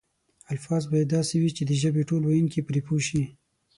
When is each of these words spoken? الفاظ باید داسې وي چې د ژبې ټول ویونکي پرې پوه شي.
الفاظ 0.53 0.83
باید 0.91 1.11
داسې 1.15 1.33
وي 1.41 1.51
چې 1.57 1.63
د 1.65 1.71
ژبې 1.81 2.03
ټول 2.09 2.21
ویونکي 2.25 2.61
پرې 2.67 2.81
پوه 2.87 3.01
شي. 3.07 3.23